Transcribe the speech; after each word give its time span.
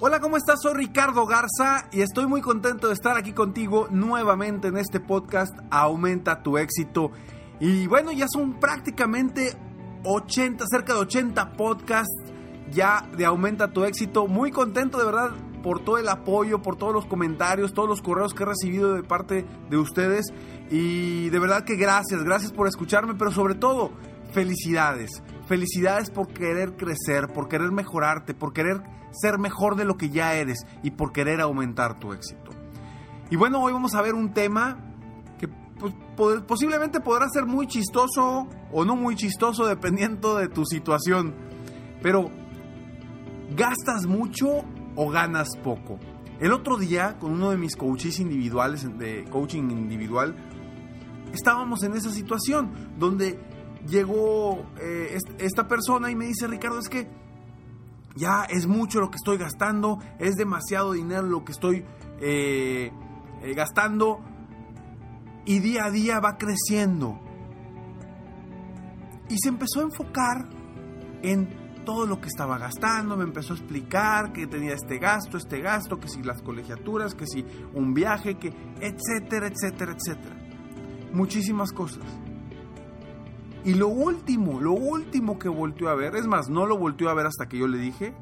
Hola, 0.00 0.20
¿cómo 0.20 0.36
estás? 0.36 0.60
Soy 0.62 0.74
Ricardo 0.74 1.26
Garza 1.26 1.88
y 1.90 2.02
estoy 2.02 2.28
muy 2.28 2.40
contento 2.40 2.86
de 2.86 2.94
estar 2.94 3.16
aquí 3.16 3.32
contigo 3.32 3.88
nuevamente 3.90 4.68
en 4.68 4.76
este 4.76 5.00
podcast 5.00 5.52
Aumenta 5.72 6.40
tu 6.44 6.56
éxito. 6.56 7.10
Y 7.58 7.88
bueno, 7.88 8.12
ya 8.12 8.28
son 8.28 8.60
prácticamente 8.60 9.54
80, 10.04 10.66
cerca 10.70 10.94
de 10.94 11.00
80 11.00 11.52
podcasts 11.54 12.14
ya 12.70 13.08
de 13.16 13.24
Aumenta 13.24 13.72
tu 13.72 13.82
éxito. 13.82 14.28
Muy 14.28 14.52
contento 14.52 14.98
de 14.98 15.04
verdad 15.04 15.30
por 15.64 15.80
todo 15.80 15.98
el 15.98 16.08
apoyo, 16.08 16.62
por 16.62 16.76
todos 16.76 16.94
los 16.94 17.04
comentarios, 17.04 17.74
todos 17.74 17.88
los 17.88 18.00
correos 18.00 18.34
que 18.34 18.44
he 18.44 18.46
recibido 18.46 18.94
de 18.94 19.02
parte 19.02 19.44
de 19.68 19.76
ustedes. 19.78 20.26
Y 20.70 21.28
de 21.30 21.38
verdad 21.40 21.64
que 21.64 21.74
gracias, 21.74 22.22
gracias 22.22 22.52
por 22.52 22.68
escucharme, 22.68 23.14
pero 23.14 23.32
sobre 23.32 23.56
todo, 23.56 23.90
felicidades. 24.32 25.10
Felicidades 25.48 26.10
por 26.10 26.28
querer 26.28 26.76
crecer, 26.76 27.32
por 27.32 27.48
querer 27.48 27.72
mejorarte, 27.72 28.34
por 28.34 28.52
querer 28.52 28.82
ser 29.12 29.38
mejor 29.38 29.76
de 29.76 29.86
lo 29.86 29.96
que 29.96 30.10
ya 30.10 30.34
eres 30.34 30.66
y 30.82 30.90
por 30.90 31.10
querer 31.10 31.40
aumentar 31.40 31.98
tu 31.98 32.12
éxito. 32.12 32.50
Y 33.30 33.36
bueno, 33.36 33.62
hoy 33.62 33.72
vamos 33.72 33.94
a 33.94 34.02
ver 34.02 34.14
un 34.14 34.34
tema 34.34 34.76
que 35.38 35.48
pues, 35.48 36.42
posiblemente 36.42 37.00
podrá 37.00 37.30
ser 37.30 37.46
muy 37.46 37.66
chistoso 37.66 38.46
o 38.70 38.84
no 38.84 38.94
muy 38.94 39.16
chistoso 39.16 39.66
dependiendo 39.66 40.36
de 40.36 40.48
tu 40.48 40.66
situación. 40.66 41.34
Pero, 42.02 42.30
¿gastas 43.56 44.06
mucho 44.06 44.64
o 44.96 45.08
ganas 45.08 45.48
poco? 45.64 45.98
El 46.40 46.52
otro 46.52 46.76
día, 46.76 47.16
con 47.18 47.32
uno 47.32 47.50
de 47.50 47.56
mis 47.56 47.74
coaches 47.74 48.20
individuales, 48.20 48.86
de 48.98 49.24
coaching 49.30 49.70
individual, 49.70 50.36
estábamos 51.32 51.82
en 51.82 51.94
esa 51.94 52.10
situación 52.10 52.92
donde 52.98 53.40
llegó 53.86 54.66
eh, 54.80 55.18
esta 55.38 55.68
persona 55.68 56.10
y 56.10 56.16
me 56.16 56.26
dice, 56.26 56.46
Ricardo, 56.46 56.78
es 56.78 56.88
que 56.88 57.08
ya 58.16 58.44
es 58.48 58.66
mucho 58.66 59.00
lo 59.00 59.10
que 59.10 59.16
estoy 59.16 59.38
gastando, 59.38 59.98
es 60.18 60.34
demasiado 60.34 60.92
dinero 60.92 61.22
lo 61.22 61.44
que 61.44 61.52
estoy 61.52 61.84
eh, 62.20 62.90
eh, 63.42 63.54
gastando 63.54 64.20
y 65.44 65.60
día 65.60 65.86
a 65.86 65.90
día 65.90 66.20
va 66.20 66.36
creciendo. 66.36 67.20
Y 69.28 69.38
se 69.38 69.48
empezó 69.48 69.80
a 69.80 69.82
enfocar 69.84 70.48
en 71.22 71.84
todo 71.84 72.06
lo 72.06 72.20
que 72.20 72.28
estaba 72.28 72.58
gastando, 72.58 73.16
me 73.16 73.24
empezó 73.24 73.54
a 73.54 73.56
explicar 73.56 74.32
que 74.32 74.46
tenía 74.46 74.74
este 74.74 74.98
gasto, 74.98 75.38
este 75.38 75.60
gasto, 75.60 75.98
que 75.98 76.08
si 76.08 76.22
las 76.22 76.42
colegiaturas, 76.42 77.14
que 77.14 77.26
si 77.26 77.44
un 77.72 77.94
viaje, 77.94 78.36
que 78.36 78.48
etcétera, 78.80 79.48
etcétera, 79.48 79.96
etcétera. 79.96 80.36
Muchísimas 81.12 81.72
cosas. 81.72 82.04
Y 83.68 83.74
lo 83.74 83.88
último, 83.88 84.62
lo 84.62 84.72
último 84.72 85.38
que 85.38 85.50
volteó 85.50 85.90
a 85.90 85.94
ver, 85.94 86.16
es 86.16 86.26
más, 86.26 86.48
no 86.48 86.64
lo 86.64 86.78
volteó 86.78 87.10
a 87.10 87.14
ver 87.14 87.26
hasta 87.26 87.50
que 87.50 87.58
yo 87.58 87.68
le 87.68 87.76
dije, 87.76 88.14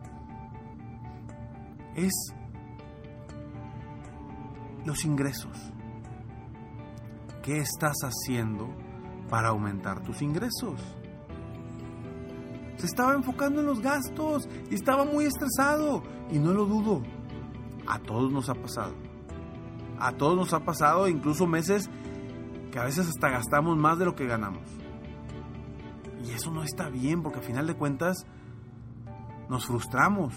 es 1.95 2.12
los 4.85 5.05
ingresos. 5.05 5.56
¿Qué 7.45 7.59
estás 7.59 7.95
haciendo 8.03 8.75
para 9.31 9.51
aumentar 9.51 10.03
tus 10.03 10.21
ingresos? 10.21 10.81
Se 12.79 12.87
estaba 12.87 13.15
enfocando 13.15 13.61
en 13.61 13.67
los 13.67 13.81
gastos 13.81 14.49
y 14.69 14.75
estaba 14.75 15.05
muy 15.05 15.27
estresado. 15.27 16.03
Y 16.29 16.41
no 16.41 16.55
lo 16.55 16.65
dudo. 16.65 17.05
A 17.87 18.01
todos 18.01 18.33
nos 18.33 18.49
ha 18.49 18.55
pasado. 18.55 18.95
A 20.01 20.11
todos 20.11 20.37
nos 20.37 20.53
ha 20.53 20.65
pasado, 20.65 21.06
incluso 21.06 21.47
meses 21.47 21.89
que 22.73 22.81
a 22.81 22.85
veces 22.85 23.06
hasta 23.06 23.29
gastamos 23.29 23.79
más 23.79 23.97
de 23.97 24.06
lo 24.06 24.17
que 24.17 24.27
ganamos. 24.27 24.86
Y 26.26 26.32
eso 26.32 26.50
no 26.50 26.62
está 26.62 26.88
bien 26.88 27.22
porque 27.22 27.38
a 27.38 27.42
final 27.42 27.66
de 27.66 27.75
cuentas 27.75 28.26
nos 29.48 29.66
frustramos. 29.66 30.34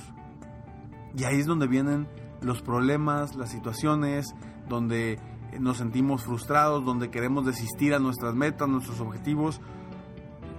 Y 1.17 1.23
ahí 1.23 1.39
es 1.39 1.47
donde 1.47 1.67
vienen 1.67 2.07
los 2.41 2.61
problemas, 2.61 3.35
las 3.35 3.49
situaciones, 3.49 4.35
donde 4.67 5.19
nos 5.59 5.77
sentimos 5.77 6.23
frustrados, 6.23 6.85
donde 6.85 7.09
queremos 7.09 7.45
desistir 7.45 7.93
a 7.95 7.99
nuestras 7.99 8.35
metas, 8.35 8.69
nuestros 8.69 8.99
objetivos, 8.99 9.59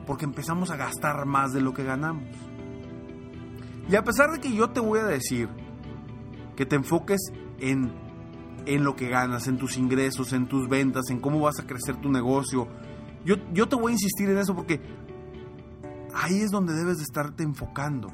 porque 0.07 0.25
empezamos 0.25 0.71
a 0.71 0.77
gastar 0.77 1.25
más 1.27 1.53
de 1.53 1.61
lo 1.61 1.73
que 1.73 1.85
ganamos. 1.85 2.29
Y 3.89 3.95
a 3.95 4.03
pesar 4.03 4.31
de 4.33 4.41
que 4.41 4.53
yo 4.53 4.71
te 4.71 4.81
voy 4.81 4.99
a 4.99 5.05
decir 5.05 5.49
que 6.57 6.67
te 6.67 6.77
enfoques 6.77 7.21
en, 7.59 7.93
en 8.67 8.85
lo 8.85 8.97
que 8.97 9.09
ganas, 9.09 9.47
en 9.47 9.59
tus 9.59 9.77
ingresos, 9.77 10.33
en 10.33 10.49
tus 10.49 10.69
ventas, 10.69 11.11
en 11.11 11.21
cómo 11.21 11.41
vas 11.41 11.61
a 11.61 11.67
crecer 11.67 11.97
tu 11.97 12.11
negocio, 12.11 12.69
yo, 13.25 13.37
yo 13.53 13.69
te 13.69 13.77
voy 13.77 13.93
a 13.93 13.95
insistir 13.95 14.31
en 14.31 14.39
eso 14.39 14.55
porque 14.55 14.81
ahí 16.15 16.41
es 16.41 16.51
donde 16.51 16.75
debes 16.75 16.99
de 16.99 17.05
estarte 17.05 17.43
enfocando. 17.43 18.09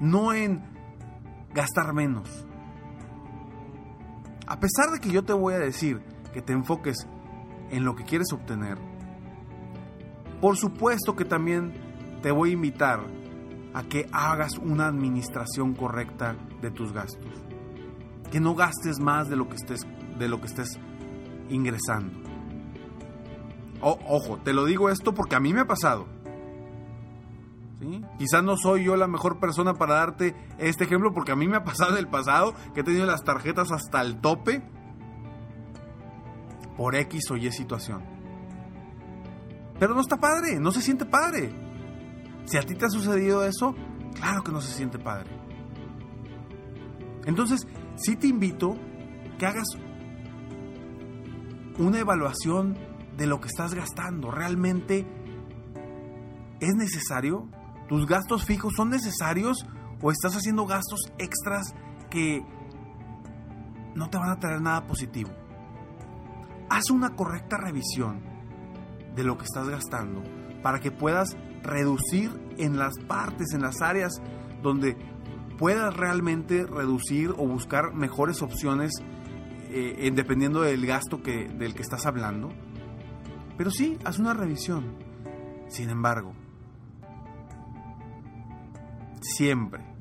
No 0.00 0.32
en 0.32 0.62
gastar 1.54 1.92
menos. 1.92 2.46
A 4.46 4.58
pesar 4.58 4.90
de 4.92 5.00
que 5.00 5.10
yo 5.10 5.24
te 5.24 5.32
voy 5.32 5.54
a 5.54 5.58
decir 5.58 6.02
que 6.32 6.42
te 6.42 6.52
enfoques 6.52 7.06
en 7.70 7.84
lo 7.84 7.94
que 7.94 8.04
quieres 8.04 8.32
obtener, 8.32 8.78
por 10.40 10.56
supuesto 10.56 11.14
que 11.14 11.24
también 11.24 11.72
te 12.22 12.30
voy 12.30 12.50
a 12.50 12.54
invitar 12.54 13.00
a 13.74 13.82
que 13.84 14.08
hagas 14.12 14.58
una 14.58 14.86
administración 14.86 15.74
correcta 15.74 16.36
de 16.60 16.70
tus 16.70 16.92
gastos. 16.92 17.32
Que 18.30 18.40
no 18.40 18.54
gastes 18.54 18.98
más 18.98 19.28
de 19.28 19.36
lo 19.36 19.48
que 19.48 19.56
estés, 19.56 19.86
de 20.18 20.28
lo 20.28 20.40
que 20.40 20.46
estés 20.46 20.78
ingresando. 21.48 22.20
ojo, 23.80 24.38
te 24.38 24.52
lo 24.52 24.64
digo 24.64 24.90
esto 24.90 25.14
porque 25.14 25.36
a 25.36 25.40
mí 25.40 25.52
me 25.52 25.60
ha 25.60 25.66
pasado. 25.66 26.06
Quizás 28.18 28.44
no 28.44 28.56
soy 28.56 28.84
yo 28.84 28.96
la 28.96 29.08
mejor 29.08 29.40
persona 29.40 29.74
para 29.74 29.94
darte 29.94 30.36
este 30.58 30.84
ejemplo 30.84 31.12
porque 31.12 31.32
a 31.32 31.36
mí 31.36 31.48
me 31.48 31.56
ha 31.56 31.64
pasado 31.64 31.92
en 31.92 31.98
el 31.98 32.08
pasado 32.08 32.54
que 32.74 32.80
he 32.80 32.84
tenido 32.84 33.06
las 33.06 33.24
tarjetas 33.24 33.72
hasta 33.72 34.00
el 34.00 34.20
tope 34.20 34.62
por 36.76 36.94
X 36.94 37.30
o 37.30 37.36
Y 37.36 37.50
situación. 37.50 38.02
Pero 39.78 39.94
no 39.94 40.00
está 40.00 40.16
padre, 40.18 40.60
no 40.60 40.70
se 40.70 40.80
siente 40.80 41.04
padre. 41.04 41.52
Si 42.44 42.56
a 42.56 42.62
ti 42.62 42.74
te 42.74 42.86
ha 42.86 42.88
sucedido 42.88 43.44
eso, 43.44 43.74
claro 44.14 44.42
que 44.42 44.52
no 44.52 44.60
se 44.60 44.72
siente 44.72 44.98
padre. 44.98 45.30
Entonces, 47.26 47.66
sí 47.96 48.16
te 48.16 48.28
invito 48.28 48.76
que 49.38 49.46
hagas 49.46 49.66
una 51.78 51.98
evaluación 51.98 52.76
de 53.16 53.26
lo 53.26 53.40
que 53.40 53.48
estás 53.48 53.74
gastando. 53.74 54.30
¿Realmente 54.30 55.06
es 56.60 56.74
necesario? 56.74 57.48
¿Tus 57.92 58.06
gastos 58.06 58.46
fijos 58.46 58.72
son 58.74 58.88
necesarios 58.88 59.66
o 60.00 60.10
estás 60.10 60.34
haciendo 60.34 60.64
gastos 60.64 61.12
extras 61.18 61.74
que 62.08 62.42
no 63.94 64.08
te 64.08 64.16
van 64.16 64.30
a 64.30 64.40
traer 64.40 64.62
nada 64.62 64.86
positivo. 64.86 65.28
Haz 66.70 66.88
una 66.90 67.10
correcta 67.10 67.58
revisión 67.58 68.22
de 69.14 69.24
lo 69.24 69.36
que 69.36 69.44
estás 69.44 69.68
gastando 69.68 70.22
para 70.62 70.80
que 70.80 70.90
puedas 70.90 71.36
reducir 71.62 72.30
en 72.56 72.78
las 72.78 72.94
partes, 73.06 73.52
en 73.52 73.60
las 73.60 73.82
áreas 73.82 74.22
donde 74.62 74.96
puedas 75.58 75.94
realmente 75.94 76.64
reducir 76.64 77.28
o 77.32 77.46
buscar 77.46 77.92
mejores 77.92 78.40
opciones 78.40 78.90
eh, 79.68 80.10
dependiendo 80.14 80.62
del 80.62 80.86
gasto 80.86 81.22
que, 81.22 81.46
del 81.46 81.74
que 81.74 81.82
estás 81.82 82.06
hablando. 82.06 82.48
Pero 83.58 83.70
sí, 83.70 83.98
haz 84.02 84.18
una 84.18 84.32
revisión. 84.32 84.96
Sin 85.68 85.90
embargo, 85.90 86.32
siempre 89.22 89.92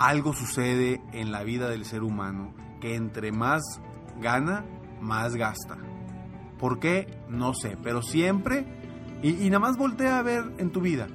algo 0.00 0.32
sucede 0.32 1.02
en 1.12 1.30
la 1.30 1.44
vida 1.44 1.68
del 1.68 1.84
ser 1.84 2.02
humano 2.02 2.54
que 2.80 2.94
entre 2.94 3.32
más 3.32 3.62
gana, 4.18 4.64
más 5.00 5.36
gasta. 5.36 5.76
¿Por 6.58 6.78
qué? 6.80 7.06
No 7.28 7.52
sé, 7.52 7.76
pero 7.82 8.00
siempre, 8.00 8.64
y, 9.22 9.32
nada 9.50 9.58
más 9.58 9.76
voltea 9.76 10.18
a 10.18 10.22
ver 10.22 10.54
en 10.56 10.70
tu 10.70 10.80
vida, 10.80 11.06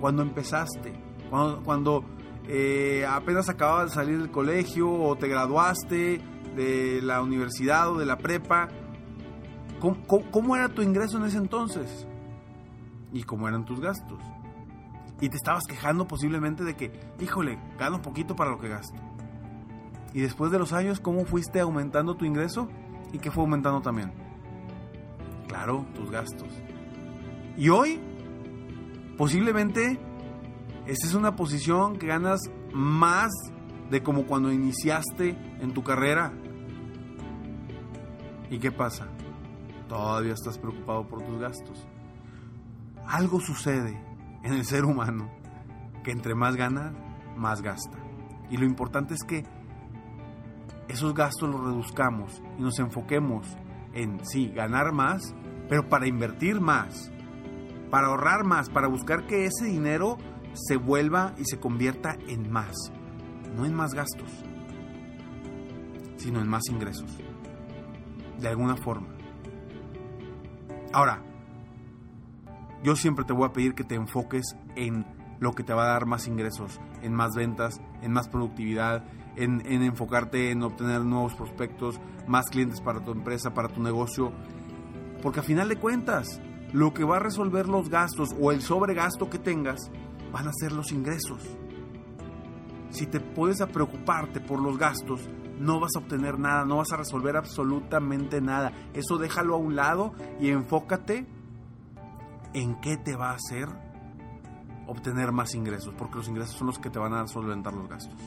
cuando 0.00 0.22
empezaste, 0.22 0.92
cuando, 1.30 2.04
eh, 2.46 3.06
apenas 3.08 3.48
acababas 3.48 3.90
de 3.90 3.94
salir 3.94 4.18
del 4.18 4.30
colegio 4.30 4.92
o 4.92 5.16
te 5.16 5.28
graduaste 5.28 6.20
de 6.54 7.00
la 7.02 7.22
universidad 7.22 7.90
o 7.90 7.98
de 7.98 8.04
la 8.04 8.18
prepa, 8.18 8.68
cómo 9.80 10.56
era 10.56 10.68
tu 10.68 10.82
ingreso 10.82 11.16
en 11.16 11.24
ese 11.24 11.38
entonces? 11.38 12.06
¿Y 13.14 13.22
cómo 13.22 13.48
eran 13.48 13.64
tus 13.64 13.80
gastos? 13.80 14.20
Y 15.20 15.28
te 15.28 15.36
estabas 15.36 15.64
quejando 15.66 16.06
posiblemente 16.06 16.64
de 16.64 16.76
que, 16.76 16.92
híjole, 17.20 17.58
gano 17.78 18.02
poquito 18.02 18.36
para 18.36 18.50
lo 18.50 18.58
que 18.58 18.68
gasto. 18.68 18.98
Y 20.12 20.20
después 20.20 20.50
de 20.50 20.58
los 20.58 20.72
años, 20.72 21.00
¿cómo 21.00 21.24
fuiste 21.24 21.60
aumentando 21.60 22.16
tu 22.16 22.24
ingreso? 22.24 22.68
¿Y 23.12 23.18
qué 23.18 23.30
fue 23.30 23.44
aumentando 23.44 23.80
también? 23.80 24.12
Claro, 25.48 25.86
tus 25.94 26.10
gastos. 26.10 26.48
Y 27.56 27.68
hoy, 27.68 28.00
posiblemente, 29.16 29.98
esta 30.86 31.06
es 31.06 31.14
una 31.14 31.36
posición 31.36 31.96
que 31.96 32.06
ganas 32.06 32.40
más 32.72 33.30
de 33.90 34.02
como 34.02 34.26
cuando 34.26 34.52
iniciaste 34.52 35.30
en 35.60 35.72
tu 35.72 35.82
carrera. 35.82 36.32
¿Y 38.50 38.58
qué 38.58 38.70
pasa? 38.70 39.08
Todavía 39.88 40.34
estás 40.34 40.58
preocupado 40.58 41.06
por 41.06 41.22
tus 41.22 41.38
gastos. 41.38 41.86
Algo 43.06 43.40
sucede 43.40 44.00
en 44.46 44.54
el 44.54 44.64
ser 44.64 44.84
humano 44.84 45.28
que 46.04 46.12
entre 46.12 46.34
más 46.34 46.54
gana, 46.54 46.92
más 47.36 47.62
gasta. 47.62 47.98
Y 48.48 48.56
lo 48.56 48.64
importante 48.64 49.14
es 49.14 49.24
que 49.24 49.44
esos 50.88 51.14
gastos 51.14 51.50
los 51.50 51.60
reduzcamos 51.60 52.42
y 52.56 52.62
nos 52.62 52.78
enfoquemos 52.78 53.46
en, 53.92 54.24
sí, 54.24 54.48
ganar 54.48 54.92
más, 54.92 55.34
pero 55.68 55.88
para 55.88 56.06
invertir 56.06 56.60
más, 56.60 57.10
para 57.90 58.06
ahorrar 58.06 58.44
más, 58.44 58.70
para 58.70 58.86
buscar 58.86 59.26
que 59.26 59.46
ese 59.46 59.64
dinero 59.64 60.16
se 60.52 60.76
vuelva 60.76 61.34
y 61.38 61.44
se 61.44 61.58
convierta 61.58 62.16
en 62.28 62.50
más, 62.50 62.74
no 63.56 63.66
en 63.66 63.74
más 63.74 63.94
gastos, 63.94 64.44
sino 66.18 66.40
en 66.40 66.48
más 66.48 66.62
ingresos, 66.70 67.18
de 68.38 68.48
alguna 68.48 68.76
forma. 68.76 69.08
Ahora, 70.92 71.20
yo 72.82 72.96
siempre 72.96 73.24
te 73.24 73.32
voy 73.32 73.46
a 73.48 73.52
pedir 73.52 73.74
que 73.74 73.84
te 73.84 73.94
enfoques 73.94 74.56
en 74.74 75.06
lo 75.40 75.52
que 75.52 75.62
te 75.62 75.74
va 75.74 75.84
a 75.84 75.92
dar 75.92 76.06
más 76.06 76.26
ingresos, 76.26 76.80
en 77.02 77.14
más 77.14 77.34
ventas, 77.34 77.80
en 78.02 78.12
más 78.12 78.28
productividad, 78.28 79.04
en, 79.36 79.60
enfocarte 79.82 80.50
en 80.50 80.62
obtener 80.62 81.02
nuevos 81.02 81.34
prospectos, 81.34 82.00
más 82.26 82.46
clientes 82.46 82.80
para 82.80 83.00
tu 83.00 83.12
empresa, 83.12 83.54
para 83.54 83.68
tu 83.68 83.82
negocio. 83.82 84.32
Porque 85.22 85.40
a 85.40 85.42
final 85.42 85.68
de 85.68 85.76
cuentas, 85.76 86.40
lo 86.72 86.94
que 86.94 87.04
va 87.04 87.16
a 87.16 87.20
resolver 87.20 87.68
los 87.68 87.90
gastos 87.90 88.34
o 88.40 88.52
el 88.52 88.62
sobregasto 88.62 89.30
que 89.30 89.38
tengas 89.38 89.90
van 90.32 90.48
a 90.48 90.52
ser 90.52 90.72
los 90.72 90.92
ingresos. 90.92 91.42
Si 92.90 93.06
te 93.06 93.20
puedes 93.20 93.60
a 93.60 93.68
preocuparte 93.68 94.40
por 94.40 94.60
los 94.60 94.78
gastos, 94.78 95.28
no 95.58 95.80
vas 95.80 95.92
a 95.96 96.00
obtener 96.00 96.38
nada, 96.38 96.64
no 96.64 96.78
vas 96.78 96.92
a 96.92 96.96
resolver 96.96 97.36
absolutamente 97.36 98.40
nada. 98.40 98.72
Eso 98.94 99.18
déjalo 99.18 99.54
a 99.54 99.58
un 99.58 99.76
lado 99.76 100.14
y 100.40 100.50
enfócate 100.50 101.26
en 102.56 102.74
qué 102.76 102.96
te 102.96 103.14
va 103.14 103.32
a 103.32 103.34
hacer 103.34 103.68
obtener 104.86 105.30
más 105.30 105.54
ingresos, 105.54 105.94
porque 105.96 106.16
los 106.16 106.28
ingresos 106.28 106.56
son 106.56 106.68
los 106.68 106.78
que 106.78 106.88
te 106.88 106.98
van 106.98 107.12
a 107.12 107.26
solventar 107.26 107.74
los 107.74 107.86
gastos. 107.86 108.18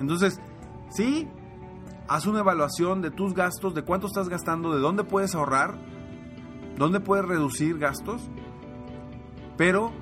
Entonces, 0.00 0.40
sí, 0.90 1.28
haz 2.08 2.26
una 2.26 2.40
evaluación 2.40 3.00
de 3.00 3.12
tus 3.12 3.32
gastos, 3.32 3.74
de 3.74 3.84
cuánto 3.84 4.08
estás 4.08 4.28
gastando, 4.28 4.74
de 4.74 4.80
dónde 4.80 5.04
puedes 5.04 5.36
ahorrar, 5.36 5.78
dónde 6.76 6.98
puedes 6.98 7.24
reducir 7.24 7.78
gastos, 7.78 8.28
pero 9.56 9.92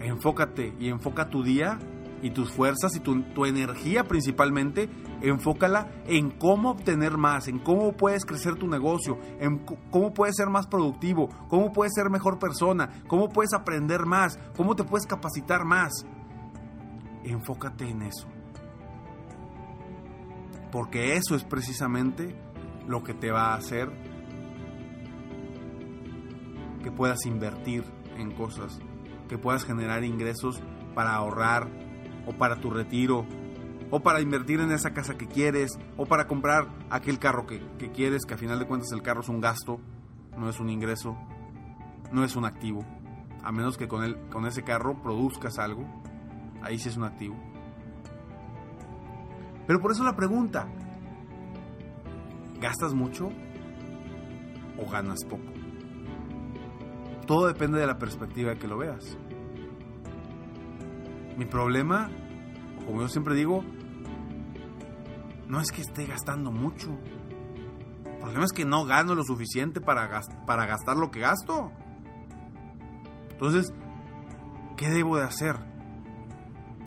enfócate 0.00 0.74
y 0.80 0.88
enfoca 0.88 1.28
tu 1.28 1.42
día 1.42 1.78
y 2.22 2.30
tus 2.30 2.52
fuerzas 2.52 2.94
y 2.94 3.00
tu, 3.00 3.44
energía 3.44 4.04
principalmente, 4.04 4.88
enfócala 5.20 5.90
en 6.06 6.30
cómo 6.30 6.70
obtener 6.70 7.18
más, 7.18 7.48
en 7.48 7.58
cómo 7.58 7.92
puedes 7.92 8.24
crecer 8.24 8.54
tu 8.54 8.68
negocio, 8.68 9.18
en 9.40 9.58
cómo 9.90 10.14
puedes 10.14 10.36
ser 10.36 10.48
más 10.48 10.66
productivo, 10.68 11.28
cómo 11.48 11.72
puedes 11.72 11.92
ser 11.94 12.08
mejor 12.08 12.38
persona, 12.38 13.02
cómo 13.08 13.28
puedes 13.28 13.52
aprender 13.52 14.06
más, 14.06 14.38
cómo 14.56 14.76
te 14.76 14.84
puedes 14.84 15.06
capacitar 15.06 15.64
más. 15.64 15.92
Enfócate 17.24 17.88
en 17.88 18.02
eso. 18.02 18.28
Porque 20.70 21.16
eso 21.16 21.34
es 21.34 21.44
precisamente 21.44 22.34
lo 22.86 23.02
que 23.02 23.14
te 23.14 23.30
va 23.30 23.52
a 23.52 23.56
hacer 23.56 23.90
que 26.82 26.90
puedas 26.90 27.26
invertir 27.26 27.84
en 28.16 28.32
cosas, 28.32 28.80
que 29.28 29.38
puedas 29.38 29.64
generar 29.64 30.04
ingresos 30.04 30.62
para 30.94 31.14
ahorrar, 31.14 31.68
o 32.26 32.32
para 32.32 32.56
tu 32.56 32.70
retiro, 32.70 33.26
o 33.90 34.00
para 34.00 34.20
invertir 34.20 34.60
en 34.60 34.72
esa 34.72 34.92
casa 34.92 35.16
que 35.18 35.26
quieres, 35.26 35.78
o 35.96 36.06
para 36.06 36.26
comprar 36.26 36.66
aquel 36.90 37.18
carro 37.18 37.46
que, 37.46 37.60
quieres, 37.92 38.24
que 38.24 38.34
a 38.34 38.38
final 38.38 38.58
de 38.58 38.66
cuentas 38.66 38.90
el 38.92 39.02
carro 39.02 39.20
es 39.20 39.28
un 39.28 39.40
gasto, 39.40 39.80
no 40.36 40.48
es 40.48 40.58
un 40.60 40.70
ingreso, 40.70 41.16
no 42.10 42.24
es 42.24 42.34
un 42.36 42.44
activo. 42.44 42.84
A 43.44 43.52
menos 43.52 43.76
que 43.76 43.88
con, 43.88 44.02
el, 44.04 44.16
con 44.30 44.46
ese 44.46 44.62
carro 44.62 45.02
produzcas 45.02 45.58
algo, 45.58 45.84
ahí 46.62 46.78
sí 46.78 46.88
es 46.88 46.96
un 46.96 47.04
activo. 47.04 47.36
Pero 49.66 49.80
por 49.80 49.92
eso 49.92 50.04
la 50.04 50.16
pregunta, 50.16 50.66
¿gastas 52.60 52.94
mucho 52.94 53.28
o 54.78 54.90
ganas 54.90 55.24
poco? 55.24 55.52
Todo 57.26 57.46
depende 57.46 57.78
de 57.78 57.86
la 57.86 57.98
perspectiva 57.98 58.54
que 58.54 58.66
lo 58.66 58.78
veas. 58.78 59.18
Mi 61.36 61.46
problema, 61.46 62.10
como 62.84 63.00
yo 63.00 63.08
siempre 63.08 63.34
digo, 63.34 63.64
no 65.48 65.60
es 65.60 65.70
que 65.70 65.80
esté 65.82 66.06
gastando 66.06 66.50
mucho. 66.50 66.98
El 68.04 68.18
problema 68.18 68.44
es 68.44 68.52
que 68.52 68.64
no 68.64 68.84
gano 68.84 69.14
lo 69.14 69.24
suficiente 69.24 69.80
para, 69.80 70.20
para 70.46 70.66
gastar 70.66 70.96
lo 70.96 71.10
que 71.10 71.20
gasto. 71.20 71.72
Entonces, 73.30 73.72
¿qué 74.76 74.88
debo 74.88 75.16
de 75.16 75.24
hacer? 75.24 75.56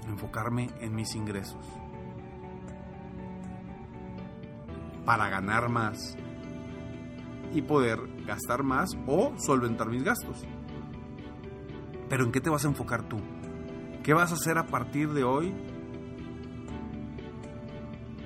Enfocarme 0.08 0.70
en 0.80 0.96
mis 0.96 1.16
ingresos. 1.16 1.66
Para 5.06 5.30
ganar 5.30 5.70
más 5.70 6.16
y 7.54 7.62
poder 7.62 8.00
gastar 8.26 8.64
más 8.64 8.90
o 9.08 9.34
solventar 9.38 9.90
mis 9.90 10.04
gastos. 10.04 10.44
Pero 12.10 12.24
¿en 12.24 12.32
qué 12.32 12.42
te 12.42 12.50
vas 12.50 12.66
a 12.66 12.68
enfocar 12.68 13.04
tú? 13.08 13.18
¿Qué 14.06 14.14
vas 14.14 14.32
a 14.32 14.36
hacer 14.36 14.60
a 14.60 14.68
partir 14.68 15.14
de 15.14 15.24
hoy 15.24 15.52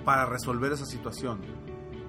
para 0.03 0.25
resolver 0.25 0.73
esa 0.73 0.85
situación? 0.85 1.39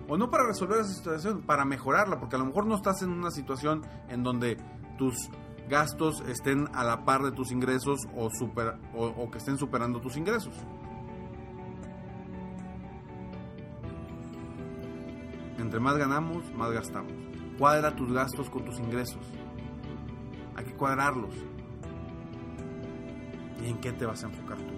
O 0.08 0.16
no 0.16 0.28
para 0.28 0.44
resolver 0.44 0.80
esa 0.80 0.92
situación, 0.92 1.42
para 1.42 1.64
mejorarla, 1.64 2.18
porque 2.18 2.34
a 2.34 2.40
lo 2.40 2.46
mejor 2.46 2.66
no 2.66 2.74
estás 2.74 3.00
en 3.02 3.10
una 3.10 3.30
situación 3.30 3.82
en 4.08 4.24
donde 4.24 4.56
tus 4.98 5.14
gastos 5.68 6.20
estén 6.26 6.66
a 6.74 6.82
la 6.82 7.04
par 7.04 7.22
de 7.22 7.30
tus 7.30 7.52
ingresos 7.52 8.00
o, 8.16 8.28
super, 8.30 8.76
o, 8.92 9.30
que 9.30 9.38
estén 9.38 9.56
superando 9.56 10.00
tus 10.00 10.16
ingresos. 10.16 10.54
Entre 15.58 15.78
más 15.78 15.96
ganamos, 15.96 16.52
más 16.54 16.72
gastamos. 16.72 17.12
Cuadra 17.56 17.94
tus 17.94 18.12
gastos 18.12 18.50
con 18.50 18.64
tus 18.64 18.80
ingresos. 18.80 19.24
Hay 20.56 20.64
que 20.64 20.74
cuadrarlos. 20.74 21.36
¿Y 23.62 23.68
en 23.68 23.78
qué 23.78 23.92
te 23.92 24.06
vas 24.06 24.22
a 24.24 24.26
enfocar 24.26 24.58
tú? 24.58 24.74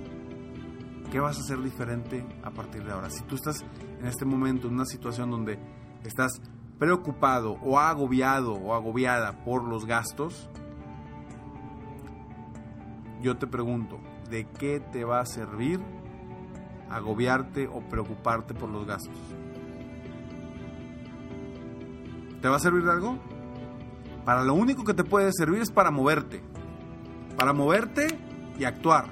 ¿Qué 1.11 1.21
vas 1.21 1.37
a 1.37 1.41
hacer 1.41 1.63
diferente 1.63 2.25
a 2.43 2.51
partir 2.51 2.85
de 2.85 2.93
ahora? 2.93 3.11
Si 3.11 3.23
tú 3.25 3.35
estás 3.35 3.65
en 4.01 4.07
este 4.07 4.25
momento 4.25 4.69
en 4.69 4.75
una 4.75 4.87
situación 4.87 5.31
donde 5.31 5.59
estás 6.05 6.41
preocupado 6.79 7.59
o 7.63 7.79
agobiado 7.79 8.55
o 8.55 8.75
agobiada 8.75 9.45
por 9.45 9.65
los 9.65 9.87
gastos, 9.87 10.49
yo 13.21 13.37
te 13.37 13.47
pregunto, 13.47 14.01
¿de 14.31 14.47
qué 14.59 14.81
te 14.81 15.05
va 15.05 15.21
a 15.21 15.27
servir 15.27 15.81
agobiarte 16.93 17.67
o 17.67 17.81
preocuparte 17.81 18.55
por 18.55 18.69
los 18.69 18.87
gastos. 18.87 19.17
¿Te 22.41 22.49
va 22.49 22.57
a 22.57 22.61
servir 22.61 22.85
de 22.85 22.93
algo? 22.93 23.19
Para 24.25 24.45
lo 24.45 24.55
único 24.55 24.85
que 24.85 24.95
te 24.95 25.05
puede 25.05 25.31
servir 25.33 25.63
es 25.63 25.71
para 25.71 25.91
moverte. 25.91 26.43
Para 27.37 27.53
moverte 27.53 28.07
y 28.59 28.65
actuar. 28.65 29.07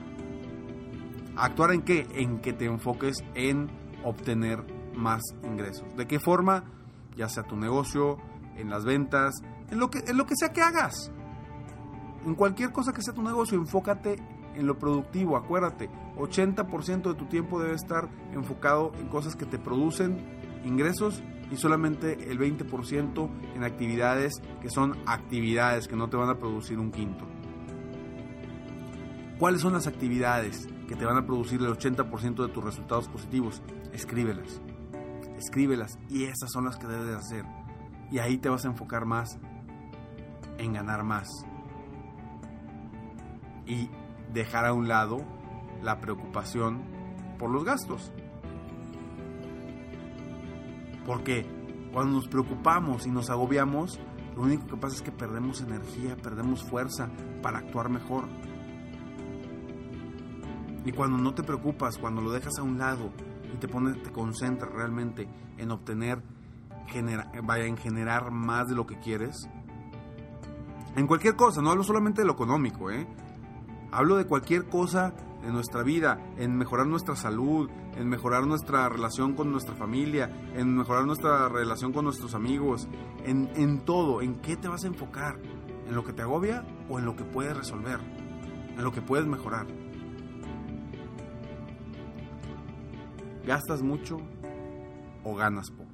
¿Actuar 1.36 1.72
en 1.72 1.82
qué? 1.82 2.06
En 2.14 2.40
que 2.40 2.52
te 2.52 2.66
enfoques 2.66 3.24
en 3.34 3.70
obtener 4.04 4.64
más 4.94 5.22
ingresos. 5.44 5.84
¿De 5.96 6.06
qué 6.06 6.20
forma? 6.20 6.64
Ya 7.16 7.28
sea 7.28 7.42
tu 7.42 7.56
negocio, 7.56 8.18
en 8.56 8.70
las 8.70 8.84
ventas, 8.84 9.42
en 9.70 9.78
lo 9.78 9.90
que, 9.90 10.00
en 10.06 10.16
lo 10.16 10.26
que 10.26 10.36
sea 10.36 10.52
que 10.52 10.60
hagas. 10.60 11.10
En 12.26 12.34
cualquier 12.34 12.72
cosa 12.72 12.92
que 12.92 13.02
sea 13.02 13.14
tu 13.14 13.22
negocio, 13.22 13.56
enfócate 13.56 14.16
en 14.54 14.66
lo 14.66 14.78
productivo. 14.78 15.36
Acuérdate, 15.36 15.88
80% 16.16 17.02
de 17.02 17.14
tu 17.14 17.26
tiempo 17.26 17.60
debe 17.60 17.74
estar 17.74 18.08
enfocado 18.32 18.92
en 18.98 19.08
cosas 19.08 19.36
que 19.36 19.46
te 19.46 19.58
producen 19.58 20.18
ingresos 20.64 21.22
y 21.50 21.56
solamente 21.56 22.30
el 22.30 22.38
20% 22.38 23.30
en 23.54 23.64
actividades 23.64 24.42
que 24.60 24.70
son 24.70 24.98
actividades 25.06 25.88
que 25.88 25.96
no 25.96 26.08
te 26.08 26.16
van 26.16 26.28
a 26.28 26.38
producir 26.38 26.78
un 26.78 26.90
quinto. 26.90 27.26
¿Cuáles 29.40 29.62
son 29.62 29.72
las 29.72 29.86
actividades 29.86 30.68
que 30.86 30.94
te 30.94 31.06
van 31.06 31.16
a 31.16 31.24
producir 31.24 31.62
el 31.62 31.68
80% 31.68 32.46
de 32.46 32.52
tus 32.52 32.62
resultados 32.62 33.08
positivos? 33.08 33.62
Escríbelas. 33.90 34.60
Escríbelas 35.38 35.98
y 36.10 36.24
esas 36.24 36.52
son 36.52 36.66
las 36.66 36.76
que 36.76 36.86
debes 36.86 37.16
hacer. 37.16 37.46
Y 38.10 38.18
ahí 38.18 38.36
te 38.36 38.50
vas 38.50 38.66
a 38.66 38.68
enfocar 38.68 39.06
más 39.06 39.38
en 40.58 40.74
ganar 40.74 41.04
más. 41.04 41.26
Y 43.64 43.88
dejar 44.34 44.66
a 44.66 44.74
un 44.74 44.88
lado 44.88 45.24
la 45.82 46.02
preocupación 46.02 46.82
por 47.38 47.48
los 47.48 47.64
gastos. 47.64 48.12
Porque 51.06 51.46
cuando 51.94 52.16
nos 52.16 52.28
preocupamos 52.28 53.06
y 53.06 53.10
nos 53.10 53.30
agobiamos, 53.30 53.98
lo 54.36 54.42
único 54.42 54.66
que 54.66 54.76
pasa 54.76 54.96
es 54.96 55.02
que 55.02 55.12
perdemos 55.12 55.62
energía, 55.62 56.14
perdemos 56.22 56.62
fuerza 56.62 57.08
para 57.40 57.60
actuar 57.60 57.88
mejor. 57.88 58.28
Y 60.84 60.92
cuando 60.92 61.18
no 61.18 61.34
te 61.34 61.42
preocupas, 61.42 61.98
cuando 61.98 62.22
lo 62.22 62.32
dejas 62.32 62.58
a 62.58 62.62
un 62.62 62.78
lado 62.78 63.10
y 63.52 63.56
te 63.58 63.68
pones, 63.68 64.02
te 64.02 64.10
concentras 64.10 64.72
realmente 64.72 65.28
en 65.58 65.70
obtener, 65.70 66.22
vaya, 67.42 67.66
en 67.66 67.76
generar 67.76 68.30
más 68.30 68.68
de 68.68 68.74
lo 68.74 68.86
que 68.86 68.98
quieres, 68.98 69.48
en 70.96 71.06
cualquier 71.06 71.36
cosa, 71.36 71.62
no 71.62 71.70
hablo 71.70 71.84
solamente 71.84 72.22
de 72.22 72.26
lo 72.26 72.32
económico, 72.32 72.90
¿eh? 72.90 73.06
Hablo 73.92 74.16
de 74.16 74.26
cualquier 74.26 74.68
cosa 74.68 75.14
de 75.42 75.52
nuestra 75.52 75.82
vida, 75.82 76.18
en 76.36 76.56
mejorar 76.56 76.86
nuestra 76.86 77.14
salud, 77.14 77.70
en 77.96 78.08
mejorar 78.08 78.46
nuestra 78.46 78.88
relación 78.88 79.34
con 79.34 79.52
nuestra 79.52 79.74
familia, 79.74 80.30
en 80.54 80.76
mejorar 80.76 81.06
nuestra 81.06 81.48
relación 81.48 81.92
con 81.92 82.04
nuestros 82.04 82.34
amigos, 82.34 82.88
en, 83.24 83.50
en 83.54 83.84
todo, 83.84 84.20
en 84.20 84.40
qué 84.40 84.56
te 84.56 84.68
vas 84.68 84.84
a 84.84 84.88
enfocar, 84.88 85.38
en 85.86 85.94
lo 85.94 86.04
que 86.04 86.12
te 86.12 86.22
agobia 86.22 86.64
o 86.88 86.98
en 86.98 87.04
lo 87.04 87.16
que 87.16 87.24
puedes 87.24 87.56
resolver, 87.56 88.00
en 88.76 88.82
lo 88.82 88.92
que 88.92 89.02
puedes 89.02 89.26
mejorar. 89.26 89.66
¿Gastas 93.46 93.82
mucho 93.82 94.18
o 95.24 95.34
ganas 95.34 95.70
poco? 95.70 95.90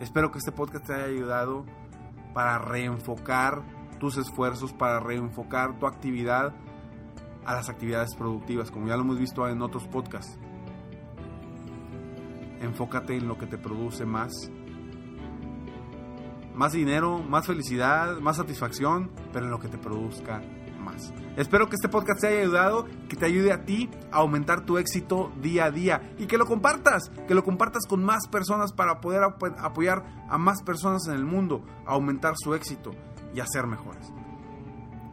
Espero 0.00 0.30
que 0.30 0.38
este 0.38 0.52
podcast 0.52 0.86
te 0.86 0.94
haya 0.94 1.04
ayudado 1.04 1.64
para 2.32 2.58
reenfocar 2.58 3.62
tus 3.98 4.16
esfuerzos, 4.16 4.72
para 4.72 5.00
reenfocar 5.00 5.78
tu 5.78 5.86
actividad 5.86 6.52
a 7.44 7.54
las 7.54 7.68
actividades 7.68 8.14
productivas, 8.14 8.70
como 8.70 8.88
ya 8.88 8.96
lo 8.96 9.02
hemos 9.02 9.18
visto 9.18 9.48
en 9.48 9.62
otros 9.62 9.86
podcasts. 9.88 10.38
Enfócate 12.60 13.16
en 13.16 13.28
lo 13.28 13.36
que 13.36 13.46
te 13.46 13.58
produce 13.58 14.06
más. 14.06 14.32
Más 16.54 16.72
dinero, 16.72 17.18
más 17.18 17.46
felicidad, 17.46 18.18
más 18.18 18.36
satisfacción, 18.36 19.10
pero 19.32 19.46
en 19.46 19.50
lo 19.50 19.58
que 19.58 19.68
te 19.68 19.78
produzca 19.78 20.42
Espero 21.36 21.68
que 21.68 21.74
este 21.74 21.88
podcast 21.88 22.20
te 22.20 22.28
haya 22.28 22.42
ayudado, 22.42 22.86
que 23.08 23.16
te 23.16 23.26
ayude 23.26 23.52
a 23.52 23.64
ti 23.64 23.90
a 24.12 24.18
aumentar 24.18 24.64
tu 24.64 24.78
éxito 24.78 25.32
día 25.40 25.64
a 25.66 25.70
día 25.70 26.14
y 26.18 26.26
que 26.26 26.38
lo 26.38 26.46
compartas, 26.46 27.10
que 27.26 27.34
lo 27.34 27.42
compartas 27.42 27.86
con 27.88 28.04
más 28.04 28.28
personas 28.28 28.72
para 28.72 29.00
poder 29.00 29.24
apoyar 29.24 30.04
a 30.28 30.38
más 30.38 30.62
personas 30.62 31.08
en 31.08 31.14
el 31.14 31.24
mundo 31.24 31.64
a 31.86 31.94
aumentar 31.94 32.34
su 32.36 32.54
éxito 32.54 32.92
y 33.34 33.40
a 33.40 33.46
ser 33.46 33.66
mejores. 33.66 34.12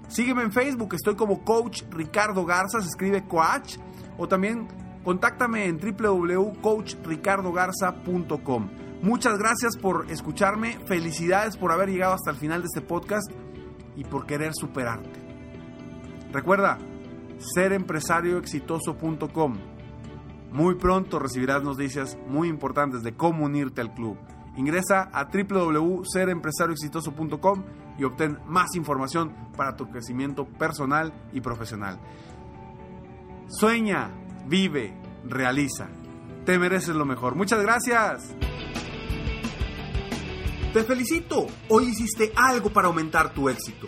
Sígueme 0.08 0.44
en 0.44 0.52
Facebook, 0.52 0.94
estoy 0.94 1.16
como 1.16 1.44
Coach 1.44 1.82
Ricardo 1.90 2.46
Garza, 2.46 2.82
se 2.82 2.88
escribe 2.88 3.28
Coach, 3.28 3.78
o 4.18 4.28
también 4.28 4.68
contáctame 5.04 5.66
en 5.66 5.80
www.coachricardogarza.com. 5.80 8.70
Muchas 9.02 9.40
gracias 9.40 9.78
por 9.78 10.12
escucharme, 10.12 10.78
felicidades 10.86 11.58
por 11.58 11.72
haber 11.72 11.90
llegado 11.90 12.14
hasta 12.14 12.30
el 12.30 12.38
final 12.38 12.62
de 12.62 12.68
este 12.68 12.82
podcast 12.82 13.32
y 13.96 14.04
por 14.04 14.28
querer 14.28 14.54
superarte. 14.54 15.21
Recuerda, 16.32 16.78
serempresarioexitoso.com. 17.56 19.58
Muy 20.52 20.76
pronto 20.76 21.18
recibirás 21.20 21.64
noticias 21.64 22.18
muy 22.28 22.50
importantes 22.50 23.04
de 23.04 23.14
cómo 23.14 23.46
unirte 23.46 23.82
al 23.82 23.94
club. 23.94 24.18
Ingresa 24.58 25.10
a 25.14 25.26
www.serempresarioexitoso.com 25.26 27.64
y 27.98 28.04
obtén 28.04 28.38
más 28.46 28.76
información 28.76 29.34
para 29.56 29.78
tu 29.78 29.90
crecimiento 29.90 30.46
personal 30.46 31.14
y 31.32 31.40
profesional. 31.42 32.00
Sueña, 33.48 34.12
vive, 34.48 34.94
realiza. 35.26 35.90
Te 36.46 36.60
mereces 36.60 36.96
lo 36.96 37.06
mejor. 37.06 37.36
Muchas 37.36 37.62
gracias. 37.62 38.34
Te 40.74 40.84
felicito. 40.84 41.48
Hoy 41.70 41.90
hiciste 41.90 42.34
algo 42.36 42.70
para 42.70 42.88
aumentar 42.88 43.34
tu 43.34 43.48
éxito. 43.50 43.88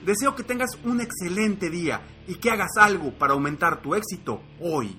Deseo 0.04 0.34
que 0.34 0.42
tengas 0.42 0.76
un 0.84 1.00
excelente 1.00 1.70
día 1.70 2.02
y 2.26 2.34
que 2.34 2.50
hagas 2.50 2.76
algo 2.76 3.12
para 3.12 3.32
aumentar 3.32 3.80
tu 3.80 3.94
éxito 3.94 4.42
hoy. 4.60 4.94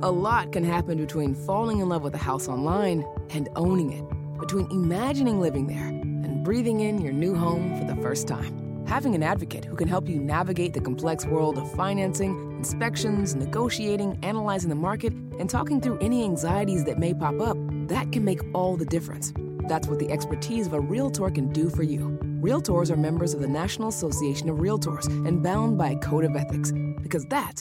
A 0.00 0.10
lot 0.10 0.52
can 0.52 0.62
happen 0.62 0.96
between 0.96 1.34
falling 1.34 1.80
in 1.80 1.88
love 1.88 2.04
with 2.04 2.14
a 2.14 2.18
house 2.18 2.48
online 2.48 3.04
and 3.30 3.48
owning 3.56 3.92
it, 3.92 4.04
between 4.38 4.70
imagining 4.70 5.40
living 5.40 5.66
there 5.66 5.88
and 5.88 6.44
breathing 6.44 6.80
in 6.80 7.00
your 7.00 7.12
new 7.12 7.34
home 7.34 7.76
for 7.76 7.84
the 7.84 8.00
first 8.00 8.28
time. 8.28 8.67
Having 8.88 9.16
an 9.16 9.22
advocate 9.22 9.66
who 9.66 9.76
can 9.76 9.86
help 9.86 10.08
you 10.08 10.18
navigate 10.18 10.72
the 10.72 10.80
complex 10.80 11.26
world 11.26 11.58
of 11.58 11.70
financing, 11.72 12.56
inspections, 12.56 13.34
negotiating, 13.34 14.18
analyzing 14.22 14.70
the 14.70 14.74
market, 14.74 15.12
and 15.38 15.50
talking 15.50 15.78
through 15.78 15.98
any 15.98 16.24
anxieties 16.24 16.84
that 16.84 16.98
may 16.98 17.12
pop 17.12 17.38
up, 17.38 17.58
that 17.88 18.10
can 18.12 18.24
make 18.24 18.40
all 18.54 18.78
the 18.78 18.86
difference. 18.86 19.34
That's 19.68 19.86
what 19.88 19.98
the 19.98 20.10
expertise 20.10 20.66
of 20.66 20.72
a 20.72 20.80
Realtor 20.80 21.28
can 21.28 21.52
do 21.52 21.68
for 21.68 21.82
you. 21.82 22.18
Realtors 22.40 22.90
are 22.90 22.96
members 22.96 23.34
of 23.34 23.42
the 23.42 23.46
National 23.46 23.88
Association 23.88 24.48
of 24.48 24.56
Realtors 24.56 25.04
and 25.26 25.42
bound 25.42 25.76
by 25.76 25.90
a 25.90 25.96
code 25.96 26.24
of 26.24 26.34
ethics, 26.34 26.72
because 27.02 27.26
that's 27.26 27.60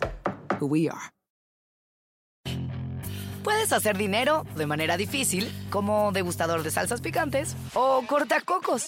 who 0.57 0.65
we 0.65 0.87
are. 0.89 1.11
Puedes 3.43 3.71
hacer 3.71 3.97
dinero 3.97 4.45
de 4.55 4.65
manera 4.65 4.97
difícil, 4.97 5.49
como 5.69 6.11
degustador 6.13 6.63
de 6.63 6.71
salsas 6.71 7.01
picantes, 7.01 7.55
o 7.75 8.01
cortacocos, 8.07 8.87